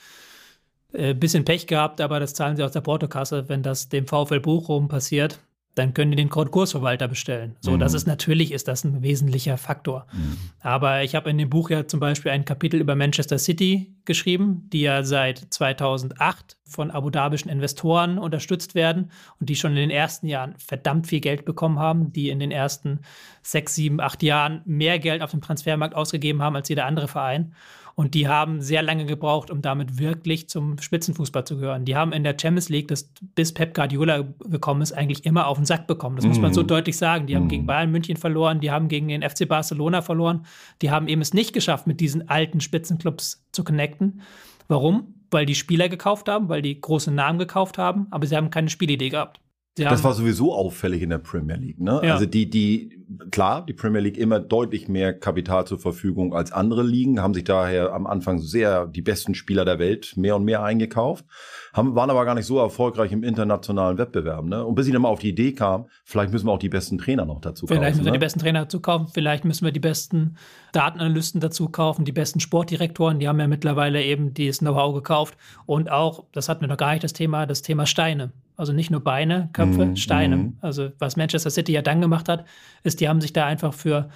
[0.92, 4.40] Äh, bisschen Pech gehabt, aber das zahlen sie aus der Portokasse, wenn das dem VfL
[4.40, 5.38] Bochum passiert
[5.76, 7.54] dann können die den Kursverwalter bestellen.
[7.60, 7.80] So, mhm.
[7.80, 10.06] das ist natürlich ist das ein wesentlicher Faktor.
[10.10, 10.38] Mhm.
[10.60, 14.70] Aber ich habe in dem Buch ja zum Beispiel ein Kapitel über Manchester City geschrieben,
[14.72, 20.28] die ja seit 2008 von abu-dhabischen Investoren unterstützt werden und die schon in den ersten
[20.28, 23.00] Jahren verdammt viel Geld bekommen haben, die in den ersten
[23.42, 27.54] sechs, sieben, acht Jahren mehr Geld auf dem Transfermarkt ausgegeben haben als jeder andere Verein.
[27.98, 31.86] Und die haben sehr lange gebraucht, um damit wirklich zum Spitzenfußball zu gehören.
[31.86, 35.56] Die haben in der Champions League, das, bis Pep Guardiola gekommen ist, eigentlich immer auf
[35.56, 36.16] den Sack bekommen.
[36.16, 36.28] Das mm.
[36.28, 36.66] muss man so mhm.
[36.66, 37.26] deutlich sagen.
[37.26, 37.36] Die mm.
[37.36, 37.66] haben gegen mhm.
[37.66, 40.44] Bayern München verloren, die haben gegen den FC Barcelona verloren.
[40.82, 44.20] Die haben eben es nicht geschafft, mit diesen alten Spitzenclubs zu connecten.
[44.68, 45.14] Warum?
[45.30, 48.68] Weil die Spieler gekauft haben, weil die große Namen gekauft haben, aber sie haben keine
[48.68, 49.40] Spielidee gehabt.
[49.76, 51.78] Sie das war sowieso auffällig in der Premier League.
[51.78, 52.00] Ne?
[52.02, 52.14] Ja.
[52.14, 56.82] Also die, die, klar, die Premier League immer deutlich mehr Kapital zur Verfügung als andere
[56.82, 60.62] Ligen, haben sich daher am Anfang sehr die besten Spieler der Welt mehr und mehr
[60.62, 61.26] eingekauft,
[61.74, 64.46] haben, waren aber gar nicht so erfolgreich im internationalen Wettbewerb.
[64.46, 64.64] Ne?
[64.64, 66.96] Und bis sie dann mal auf die Idee kam, vielleicht müssen wir auch die besten
[66.96, 67.78] Trainer noch dazu kaufen.
[67.78, 68.18] Vielleicht müssen wir ne?
[68.18, 70.36] die besten Trainer dazu kaufen, vielleicht müssen wir die besten
[70.72, 75.36] Datenanalysten dazu kaufen, die besten Sportdirektoren, die haben ja mittlerweile eben dieses Know-how gekauft.
[75.66, 78.32] Und auch, das hatten wir noch gar nicht das Thema, das Thema Steine.
[78.56, 80.36] Also nicht nur Beine, Köpfe, mm, Steine.
[80.36, 80.58] Mm.
[80.60, 82.44] Also was Manchester City ja dann gemacht hat,
[82.82, 84.08] ist, die haben sich da einfach für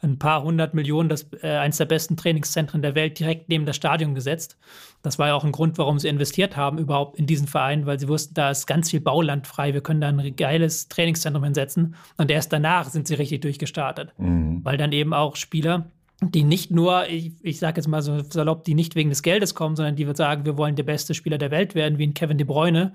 [0.00, 3.76] ein paar hundert Millionen das äh, eines der besten Trainingszentren der Welt direkt neben das
[3.76, 4.56] Stadion gesetzt.
[5.02, 7.98] Das war ja auch ein Grund, warum sie investiert haben überhaupt in diesen Verein, weil
[7.98, 11.96] sie wussten, da ist ganz viel Bauland frei, wir können da ein geiles Trainingszentrum hinsetzen.
[12.16, 14.58] Und erst danach sind sie richtig durchgestartet, mm.
[14.62, 18.64] weil dann eben auch Spieler die nicht nur, ich, ich sage jetzt mal so salopp,
[18.64, 21.52] die nicht wegen des Geldes kommen, sondern die sagen, wir wollen der beste Spieler der
[21.52, 22.92] Welt werden, wie ein Kevin De Bruyne,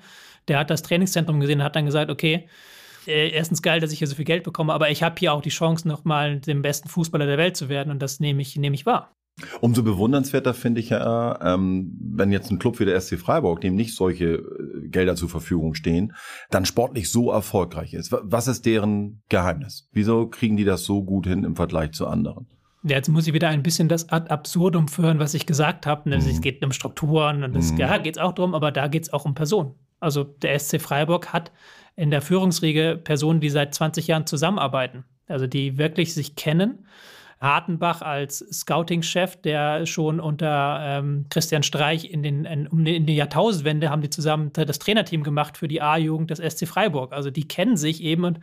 [0.47, 2.47] der hat das Trainingszentrum gesehen und hat dann gesagt, okay,
[3.07, 5.41] äh, erstens geil, dass ich hier so viel Geld bekomme, aber ich habe hier auch
[5.41, 8.75] die Chance, nochmal dem besten Fußballer der Welt zu werden und das nehme ich, nehme
[8.75, 9.15] ich wahr.
[9.61, 13.75] Umso bewundernswerter finde ich ja, ähm, wenn jetzt ein Club wie der SC Freiburg, dem
[13.75, 16.13] nicht solche äh, Gelder zur Verfügung stehen,
[16.51, 18.11] dann sportlich so erfolgreich ist.
[18.11, 19.89] Was ist deren Geheimnis?
[19.91, 22.47] Wieso kriegen die das so gut hin im Vergleich zu anderen?
[22.83, 26.09] Ja, jetzt muss ich wieder ein bisschen das ad absurdum führen, was ich gesagt habe.
[26.09, 26.15] Mhm.
[26.15, 27.77] Es geht um Strukturen und das, mhm.
[27.79, 29.73] ja, geht es auch drum, aber da geht es auch um Personen.
[30.03, 31.51] Also der SC Freiburg hat
[31.95, 35.05] in der Führungsriege Personen, die seit 20 Jahren zusammenarbeiten.
[35.27, 36.85] Also die wirklich sich kennen.
[37.39, 43.89] Hartenbach als Scouting-Chef, der schon unter ähm, Christian Streich in den, in, in die Jahrtausendwende
[43.89, 47.11] haben die zusammen das Trainerteam gemacht für die A-Jugend des SC Freiburg.
[47.11, 48.39] Also die kennen sich eben und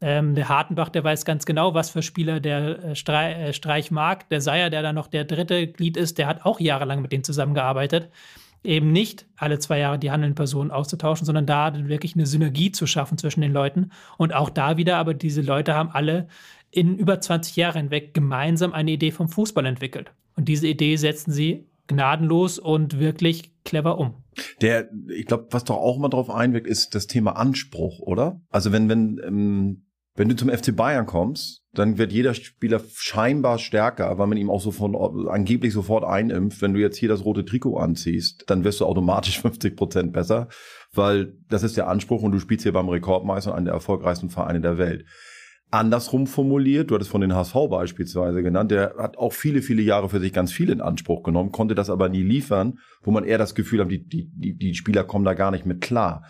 [0.00, 3.90] ähm, der Hartenbach, der weiß ganz genau, was für Spieler der äh, Streich, äh, Streich
[3.90, 4.28] mag.
[4.30, 7.24] Der Seier, der dann noch der dritte Glied ist, der hat auch jahrelang mit denen
[7.24, 8.08] zusammengearbeitet
[8.62, 12.86] eben nicht alle zwei Jahre die handelnden Personen auszutauschen, sondern da wirklich eine Synergie zu
[12.86, 13.90] schaffen zwischen den Leuten.
[14.18, 16.28] Und auch da wieder, aber diese Leute haben alle
[16.70, 20.12] in über 20 Jahren hinweg gemeinsam eine Idee vom Fußball entwickelt.
[20.36, 24.14] Und diese Idee setzen sie gnadenlos und wirklich clever um.
[24.60, 28.40] Der, ich glaube, was doch auch immer darauf einwirkt, ist das Thema Anspruch, oder?
[28.48, 29.82] Also wenn, wenn, ähm,
[30.20, 34.50] wenn du zum FC Bayern kommst, dann wird jeder Spieler scheinbar stärker, weil man ihm
[34.50, 34.94] auch sofort,
[35.30, 36.60] angeblich sofort einimpft.
[36.60, 40.48] Wenn du jetzt hier das rote Trikot anziehst, dann wirst du automatisch 50 Prozent besser,
[40.92, 44.60] weil das ist der Anspruch und du spielst hier beim Rekordmeister einen der erfolgreichsten Vereine
[44.60, 45.06] der Welt.
[45.70, 50.10] Andersrum formuliert, du hattest von den HSV beispielsweise genannt, der hat auch viele, viele Jahre
[50.10, 53.38] für sich ganz viel in Anspruch genommen, konnte das aber nie liefern, wo man eher
[53.38, 56.26] das Gefühl hat, die, die, die Spieler kommen da gar nicht mit klar.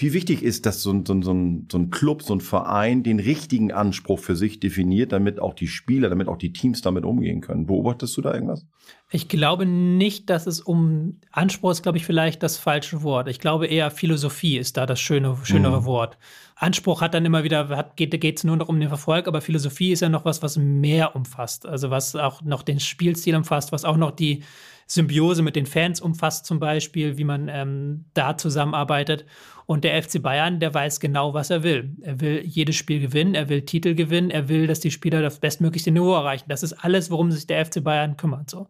[0.00, 3.18] Wie wichtig ist, dass so ein, so, ein, so ein Club, so ein Verein den
[3.18, 7.40] richtigen Anspruch für sich definiert, damit auch die Spieler, damit auch die Teams damit umgehen
[7.40, 7.66] können?
[7.66, 8.64] Beobachtest du da irgendwas?
[9.10, 13.26] Ich glaube nicht, dass es um Anspruch ist, glaube ich, vielleicht das falsche Wort.
[13.26, 15.86] Ich glaube eher Philosophie ist da das schöne, schönere mhm.
[15.86, 16.16] Wort.
[16.54, 19.90] Anspruch hat dann immer wieder, hat, geht es nur noch um den Erfolg, aber Philosophie
[19.90, 21.66] ist ja noch was, was mehr umfasst.
[21.66, 24.44] Also was auch noch den Spielstil umfasst, was auch noch die
[24.86, 29.26] Symbiose mit den Fans umfasst zum Beispiel, wie man ähm, da zusammenarbeitet.
[29.70, 31.94] Und der FC Bayern, der weiß genau, was er will.
[32.00, 35.40] Er will jedes Spiel gewinnen, er will Titel gewinnen, er will, dass die Spieler das
[35.40, 36.46] bestmöglichste Niveau erreichen.
[36.48, 38.48] Das ist alles, worum sich der FC Bayern kümmert.
[38.48, 38.68] So.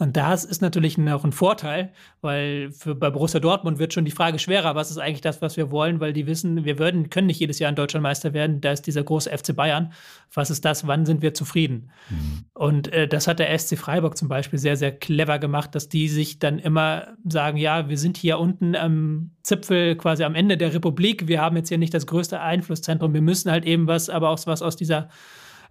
[0.00, 4.12] Und das ist natürlich noch ein Vorteil, weil für, bei Borussia Dortmund wird schon die
[4.12, 7.26] Frage schwerer, was ist eigentlich das, was wir wollen, weil die wissen, wir würden, können
[7.26, 9.92] nicht jedes Jahr in Deutschland Meister werden, da ist dieser große FC Bayern.
[10.32, 11.90] Was ist das, wann sind wir zufrieden?
[12.10, 12.44] Mhm.
[12.54, 16.08] Und äh, das hat der SC Freiburg zum Beispiel sehr, sehr clever gemacht, dass die
[16.08, 20.72] sich dann immer sagen, ja, wir sind hier unten am Zipfel, quasi am Ende der
[20.74, 24.30] Republik, wir haben jetzt hier nicht das größte Einflusszentrum, wir müssen halt eben was, aber
[24.30, 25.08] auch was aus dieser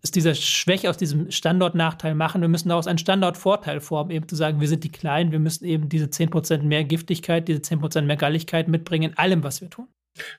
[0.08, 2.40] aus dieser Schwäche, aus diesem Standortnachteil machen.
[2.40, 5.66] Wir müssen daraus einen Standortvorteil formen, eben zu sagen, wir sind die Kleinen, wir müssen
[5.66, 9.88] eben diese 10% mehr Giftigkeit, diese 10% mehr Galligkeit mitbringen in allem, was wir tun.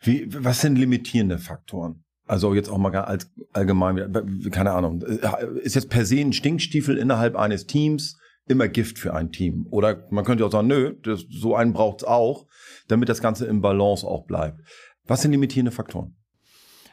[0.00, 2.02] Wie, was sind limitierende Faktoren?
[2.26, 5.02] Also jetzt auch mal als allgemein, keine Ahnung,
[5.62, 9.66] ist jetzt per se ein Stinkstiefel innerhalb eines Teams immer Gift für ein Team?
[9.70, 12.46] Oder man könnte auch sagen, nö, das, so einen braucht es auch,
[12.88, 14.60] damit das Ganze im Balance auch bleibt.
[15.04, 16.17] Was sind limitierende Faktoren?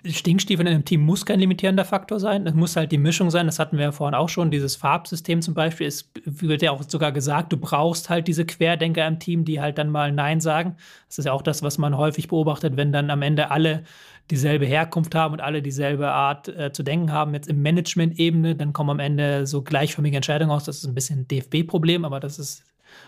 [0.08, 2.46] Stinkstiefel in einem Team muss kein limitierender Faktor sein.
[2.46, 3.46] Es muss halt die Mischung sein.
[3.46, 4.52] Das hatten wir ja vorhin auch schon.
[4.52, 5.88] Dieses Farbsystem zum Beispiel.
[5.88, 9.78] Es wird ja auch sogar gesagt, du brauchst halt diese Querdenker im Team, die halt
[9.78, 10.76] dann mal Nein sagen.
[11.08, 13.84] Das ist ja auch das, was man häufig beobachtet, wenn dann am Ende alle
[14.32, 17.34] dieselbe Herkunft haben und alle dieselbe Art äh, zu denken haben.
[17.34, 20.66] Jetzt im Management-Ebene, dann kommen am Ende so gleichförmige Entscheidungen aus.
[20.66, 22.64] Das ist ein bisschen ein DFB-Problem, aber das ist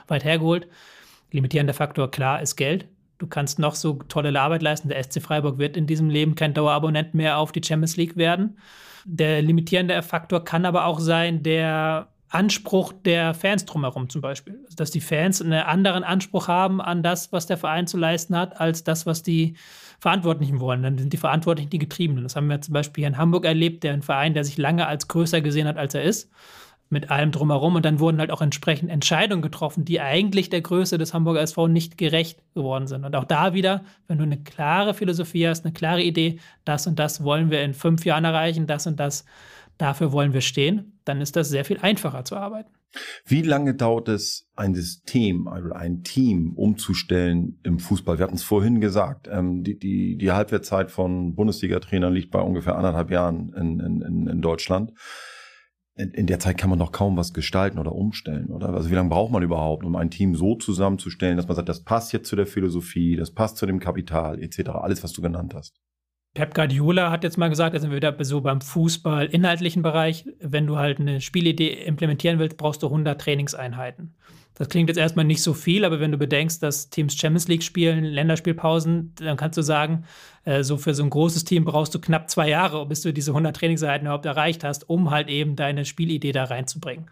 [0.08, 0.68] weit hergeholt.
[1.32, 2.88] Limitierender Faktor, klar, ist Geld.
[3.18, 4.90] Du kannst noch so tolle Arbeit leisten.
[4.90, 8.58] Der SC Freiburg wird in diesem Leben kein Dauerabonnent mehr auf die Champions League werden.
[9.06, 14.60] Der limitierende Faktor kann aber auch sein, der Anspruch der Fans drumherum zum Beispiel.
[14.66, 18.36] Also, dass die Fans einen anderen Anspruch haben an das, was der Verein zu leisten
[18.36, 19.56] hat, als das, was die
[20.00, 20.84] Verantwortlichen wollen.
[20.84, 22.24] Dann sind die Verantwortlichen die Getriebenen.
[22.24, 24.86] Das haben wir zum Beispiel hier in Hamburg erlebt, der ein Verein, der sich lange
[24.88, 26.30] als größer gesehen hat, als er ist
[26.90, 27.76] mit allem drumherum.
[27.76, 31.68] Und dann wurden halt auch entsprechend Entscheidungen getroffen, die eigentlich der Größe des Hamburger SV
[31.68, 33.06] nicht gerecht geworden sind.
[33.06, 37.00] Und auch da wieder, wenn du eine klare Philosophie hast, eine klare Idee, das und
[37.00, 39.26] das wollen wir in fünf Jahren erreichen, das und das,
[39.78, 42.72] dafür wollen wir stehen, dann ist das sehr viel einfacher zu arbeiten.
[43.26, 48.18] Wie lange dauert es, ein System, also ein Team umzustellen im Fußball?
[48.18, 52.76] Wir hatten es vorhin gesagt, ähm, die, die, die Halbwertszeit von Bundesliga-Trainern liegt bei ungefähr
[52.76, 54.94] anderthalb Jahren in, in, in Deutschland
[55.98, 58.70] in der Zeit kann man doch kaum was gestalten oder umstellen, oder?
[58.70, 61.84] Also wie lange braucht man überhaupt, um ein Team so zusammenzustellen, dass man sagt, das
[61.84, 64.70] passt jetzt zu der Philosophie, das passt zu dem Kapital, etc.
[64.70, 65.76] Alles, was du genannt hast.
[66.38, 70.24] Pep Guardiola hat jetzt mal gesagt, da sind wir wieder so beim Fußball inhaltlichen Bereich,
[70.40, 74.14] wenn du halt eine Spielidee implementieren willst, brauchst du 100 Trainingseinheiten.
[74.54, 77.64] Das klingt jetzt erstmal nicht so viel, aber wenn du bedenkst, dass Teams Champions League
[77.64, 80.04] spielen, Länderspielpausen, dann kannst du sagen,
[80.46, 83.32] äh, so für so ein großes Team brauchst du knapp zwei Jahre, bis du diese
[83.32, 87.10] 100 Trainingseinheiten überhaupt erreicht hast, um halt eben deine Spielidee da reinzubringen.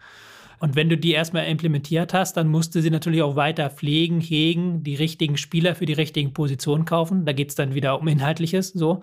[0.60, 4.22] Und wenn du die erstmal implementiert hast, dann musst du sie natürlich auch weiter pflegen,
[4.22, 7.26] hegen, die richtigen Spieler für die richtigen Positionen kaufen.
[7.26, 8.70] Da geht es dann wieder um Inhaltliches.
[8.70, 9.02] So.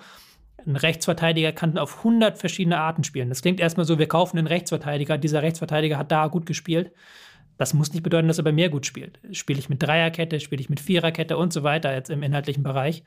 [0.66, 3.28] Ein Rechtsverteidiger kann auf 100 verschiedene Arten spielen.
[3.28, 6.92] Das klingt erstmal so, wir kaufen einen Rechtsverteidiger, dieser Rechtsverteidiger hat da gut gespielt.
[7.58, 9.20] Das muss nicht bedeuten, dass er bei mir gut spielt.
[9.32, 13.04] Spiele ich mit Dreierkette, spiele ich mit Viererkette und so weiter jetzt im inhaltlichen Bereich.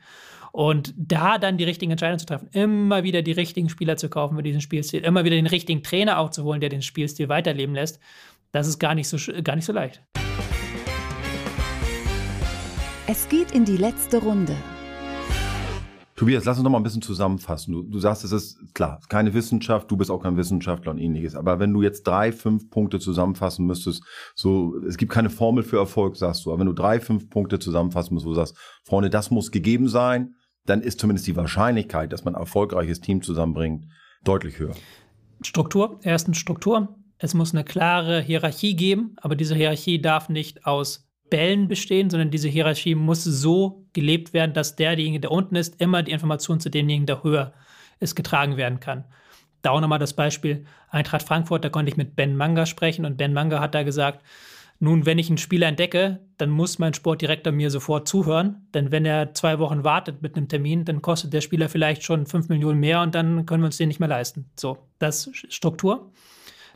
[0.52, 4.36] Und da dann die richtigen Entscheidungen zu treffen, immer wieder die richtigen Spieler zu kaufen
[4.36, 7.74] für diesen Spielstil, immer wieder den richtigen Trainer auch zu holen, der den Spielstil weiterleben
[7.74, 8.00] lässt,
[8.52, 10.02] das ist gar nicht so, gar nicht so leicht.
[13.08, 14.56] Es geht in die letzte Runde.
[16.16, 17.72] Tobias, lass uns noch mal ein bisschen zusammenfassen.
[17.72, 21.36] Du, du sagst, es ist klar, keine Wissenschaft, du bist auch kein Wissenschaftler und ähnliches.
[21.36, 24.02] Aber wenn du jetzt drei, fünf Punkte zusammenfassen müsstest,
[24.34, 26.50] so, es gibt keine Formel für Erfolg, sagst du.
[26.50, 29.88] Aber wenn du drei, fünf Punkte zusammenfassen musst, wo du sagst, Freunde, das muss gegeben
[29.88, 33.84] sein, dann ist zumindest die Wahrscheinlichkeit, dass man ein erfolgreiches Team zusammenbringt,
[34.24, 34.74] deutlich höher.
[35.42, 36.96] Struktur, erstens Struktur.
[37.18, 42.30] Es muss eine klare Hierarchie geben, aber diese Hierarchie darf nicht aus Bällen bestehen, sondern
[42.30, 46.70] diese Hierarchie muss so gelebt werden, dass derjenige, der unten ist, immer die Information zu
[46.70, 47.52] demjenigen, der höher
[47.98, 49.04] ist, getragen werden kann.
[49.62, 53.16] Da auch nochmal das Beispiel Eintracht Frankfurt, da konnte ich mit Ben Manga sprechen und
[53.16, 54.24] Ben Manga hat da gesagt,
[54.78, 59.06] nun, wenn ich einen Spieler entdecke, dann muss mein Sportdirektor mir sofort zuhören, denn wenn
[59.06, 62.78] er zwei Wochen wartet mit einem Termin, dann kostet der Spieler vielleicht schon fünf Millionen
[62.78, 64.50] mehr und dann können wir uns den nicht mehr leisten.
[64.54, 66.12] So, das ist Struktur.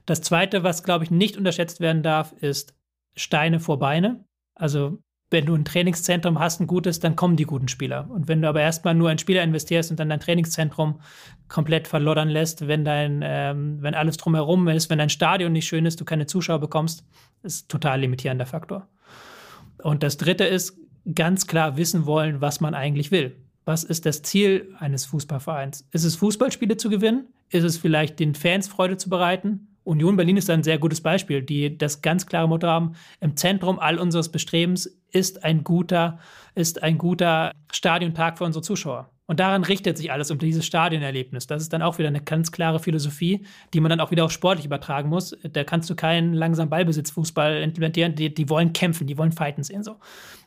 [0.06, 2.74] Das zweite, was glaube ich nicht unterschätzt werden darf, ist
[3.16, 4.24] Steine vor Beine.
[4.54, 8.10] Also wenn du ein Trainingszentrum hast, ein gutes, dann kommen die guten Spieler.
[8.10, 11.00] Und wenn du aber erstmal nur in Spieler investierst und dann dein Trainingszentrum
[11.48, 15.86] komplett verloddern lässt, wenn dein, ähm, wenn alles drumherum ist, wenn dein Stadion nicht schön
[15.86, 17.04] ist, du keine Zuschauer bekommst,
[17.42, 18.88] ist total limitierender Faktor.
[19.78, 20.76] Und das dritte ist,
[21.14, 23.36] ganz klar wissen wollen, was man eigentlich will.
[23.64, 25.86] Was ist das Ziel eines Fußballvereins?
[25.92, 27.28] Ist es Fußballspiele zu gewinnen?
[27.48, 29.69] Ist es vielleicht den Fans Freude zu bereiten?
[29.84, 33.78] Union Berlin ist ein sehr gutes Beispiel, die das ganz klare Motto haben, im Zentrum
[33.78, 36.18] all unseres Bestrebens ist ein guter,
[36.54, 39.10] ist ein guter Stadiontag für unsere Zuschauer.
[39.30, 41.46] Und daran richtet sich alles um dieses Stadionerlebnis.
[41.46, 44.32] Das ist dann auch wieder eine ganz klare Philosophie, die man dann auch wieder auf
[44.32, 45.36] sportlich übertragen muss.
[45.44, 48.16] Da kannst du keinen langsamen Ballbesitzfußball implementieren.
[48.16, 49.84] Die, die wollen kämpfen, die wollen fighten sehen.
[49.84, 49.98] So.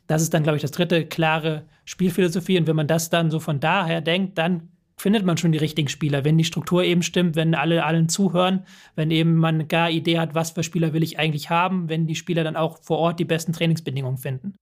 [0.08, 2.60] Das ist dann, glaube ich, das dritte klare Spielphilosophie.
[2.60, 5.90] Und wenn man das dann so von daher denkt, dann findet man schon die richtigen
[5.90, 10.20] Spieler, wenn die Struktur eben stimmt, wenn alle allen zuhören, wenn eben man gar Idee
[10.20, 13.20] hat, was für Spieler will ich eigentlich haben, wenn die Spieler dann auch vor Ort
[13.20, 14.56] die besten Trainingsbedingungen finden.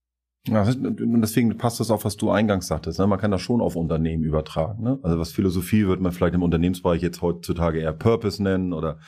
[0.48, 2.98] Ja, deswegen passt das auch, was du eingangs sagtest.
[2.98, 3.06] Ne?
[3.06, 4.82] Man kann das schon auf Unternehmen übertragen.
[4.82, 4.98] Ne?
[5.02, 8.98] Also was Philosophie wird man vielleicht im Unternehmensbereich jetzt heutzutage eher Purpose nennen oder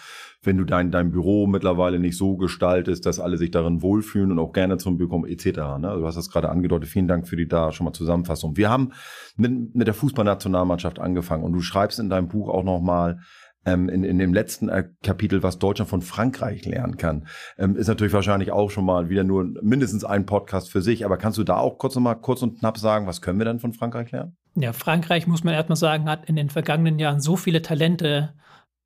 [0.47, 4.39] wenn du dein, dein Büro mittlerweile nicht so gestaltest, dass alle sich darin wohlfühlen und
[4.39, 5.45] auch gerne zum Büro kommen, etc.
[5.79, 5.89] Ne?
[5.89, 6.89] Also du hast das gerade angedeutet.
[6.89, 8.57] Vielen Dank für die da schon mal Zusammenfassung.
[8.57, 8.93] Wir haben
[9.37, 13.19] mit, mit der Fußballnationalmannschaft angefangen und du schreibst in deinem Buch auch nochmal,
[13.67, 17.27] ähm, in, in dem letzten äh, Kapitel, was Deutschland von Frankreich lernen kann.
[17.59, 21.17] Ähm, ist natürlich wahrscheinlich auch schon mal wieder nur mindestens ein Podcast für sich, aber
[21.17, 23.73] kannst du da auch kurz nochmal kurz und knapp sagen, was können wir denn von
[23.73, 24.37] Frankreich lernen?
[24.55, 28.35] Ja, Frankreich, muss man erstmal sagen, hat in den vergangenen Jahren so viele Talente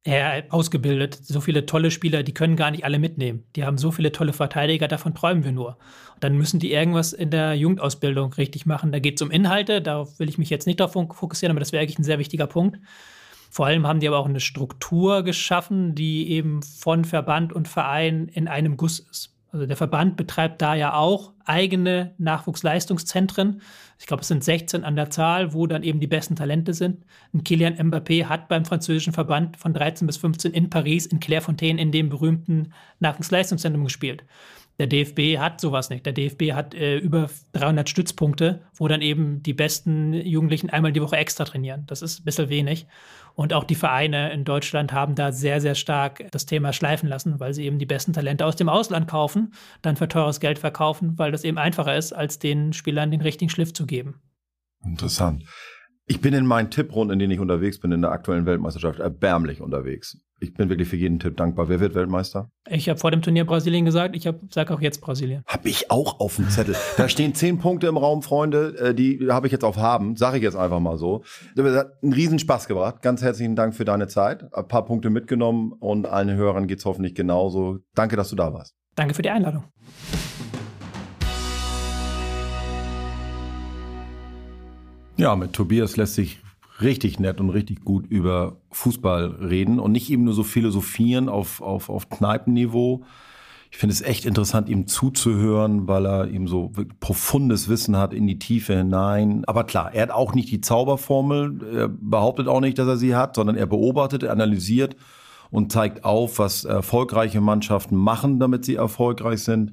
[0.09, 3.44] er ausgebildet, so viele tolle Spieler, die können gar nicht alle mitnehmen.
[3.57, 5.77] Die haben so viele tolle Verteidiger, davon träumen wir nur.
[6.14, 8.90] Und dann müssen die irgendwas in der Jugendausbildung richtig machen.
[8.90, 11.73] Da geht es um Inhalte, darauf will ich mich jetzt nicht darauf fokussieren, aber das
[11.73, 12.79] wäre eigentlich ein sehr wichtiger Punkt.
[13.51, 18.29] Vor allem haben die aber auch eine Struktur geschaffen, die eben von Verband und Verein
[18.29, 19.38] in einem Guss ist.
[19.50, 23.62] Also der Verband betreibt da ja auch eigene Nachwuchsleistungszentren.
[23.98, 27.04] Ich glaube, es sind 16 an der Zahl, wo dann eben die besten Talente sind.
[27.32, 31.80] Und Kilian Mbappé hat beim französischen Verband von 13 bis 15 in Paris, in Clairefontaine,
[31.80, 34.24] in dem berühmten Nachwuchsleistungszentrum gespielt.
[34.78, 36.06] Der DFB hat sowas nicht.
[36.06, 41.02] Der DFB hat äh, über 300 Stützpunkte, wo dann eben die besten Jugendlichen einmal die
[41.02, 41.84] Woche extra trainieren.
[41.86, 42.86] Das ist ein bisschen wenig.
[43.34, 47.40] Und auch die Vereine in Deutschland haben da sehr, sehr stark das Thema schleifen lassen,
[47.40, 51.18] weil sie eben die besten Talente aus dem Ausland kaufen, dann für teures Geld verkaufen,
[51.18, 54.20] weil das eben einfacher ist, als den Spielern den richtigen Schliff zu geben.
[54.84, 55.44] Interessant.
[56.06, 59.60] Ich bin in meinen Tipprunden, in denen ich unterwegs bin, in der aktuellen Weltmeisterschaft, erbärmlich
[59.60, 60.18] unterwegs.
[60.40, 61.68] Ich bin wirklich für jeden Tipp dankbar.
[61.68, 62.51] Wer wird Weltmeister?
[62.68, 64.14] Ich habe vor dem Turnier Brasilien gesagt.
[64.14, 65.42] Ich sage auch jetzt Brasilien.
[65.46, 66.77] Habe ich auch auf dem Zettel.
[66.96, 68.77] da stehen zehn Punkte im Raum, Freunde.
[68.79, 70.16] Äh, die habe ich jetzt auf haben.
[70.16, 71.24] Sage ich jetzt einfach mal so.
[71.57, 73.03] Das hat einen Riesenspaß gebracht.
[73.03, 74.44] Ganz herzlichen Dank für deine Zeit.
[74.55, 77.79] Ein paar Punkte mitgenommen und allen Hörern geht es hoffentlich genauso.
[77.94, 78.77] Danke, dass du da warst.
[78.94, 79.64] Danke für die Einladung.
[85.16, 86.38] Ja, mit Tobias lässt sich
[86.80, 91.60] richtig nett und richtig gut über Fußball reden und nicht eben nur so philosophieren auf,
[91.60, 93.04] auf, auf Kneipenniveau.
[93.70, 98.26] Ich finde es echt interessant, ihm zuzuhören, weil er eben so profundes Wissen hat in
[98.26, 99.44] die Tiefe hinein.
[99.46, 103.14] Aber klar, er hat auch nicht die Zauberformel, er behauptet auch nicht, dass er sie
[103.14, 104.96] hat, sondern er beobachtet, er analysiert
[105.50, 109.72] und zeigt auf, was erfolgreiche Mannschaften machen, damit sie erfolgreich sind.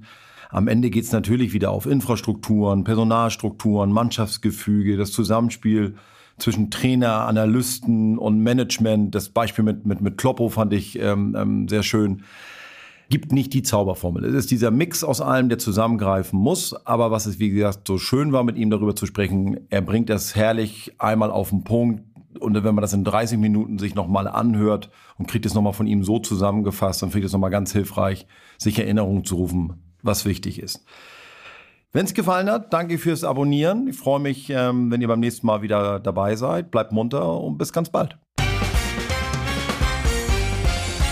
[0.50, 5.96] Am Ende geht es natürlich wieder auf Infrastrukturen, Personalstrukturen, Mannschaftsgefüge, das Zusammenspiel
[6.38, 9.16] zwischen Trainer, Analysten und Management.
[9.16, 12.24] Das Beispiel mit, mit, mit Kloppo fand ich ähm, ähm, sehr schön.
[13.10, 14.26] Gibt nicht die Zauberformel.
[14.26, 16.74] Es ist dieser Mix aus allem, der zusammengreifen muss.
[16.86, 20.10] Aber was es, wie gesagt, so schön war, mit ihm darüber zu sprechen, er bringt
[20.10, 22.04] das herrlich einmal auf den Punkt.
[22.40, 25.88] Und wenn man das in 30 Minuten sich nochmal anhört und kriegt es nochmal von
[25.88, 30.26] ihm so zusammengefasst, dann finde ich es nochmal ganz hilfreich, sich Erinnerungen zu rufen, was
[30.26, 30.84] wichtig ist.
[31.96, 33.88] Wenn es gefallen hat, danke fürs Abonnieren.
[33.88, 36.70] Ich freue mich, ähm, wenn ihr beim nächsten Mal wieder dabei seid.
[36.70, 38.18] Bleibt munter und bis ganz bald.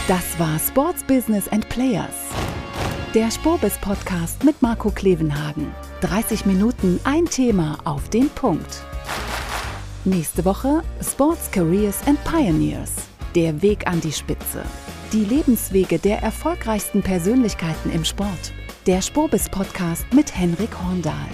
[0.09, 2.31] Das war Sports Business and Players.
[3.15, 5.71] Der Spurbis Podcast mit Marco Klevenhagen.
[6.01, 8.83] 30 Minuten ein Thema auf den Punkt.
[10.03, 12.91] Nächste Woche Sports Careers and Pioneers.
[13.35, 14.63] Der Weg an die Spitze.
[15.13, 18.51] Die Lebenswege der erfolgreichsten Persönlichkeiten im Sport.
[18.85, 21.29] Der Spobis Podcast mit Henrik Horndahl.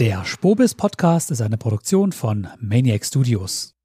[0.00, 3.75] Der Spobis Podcast ist eine Produktion von Maniac Studios.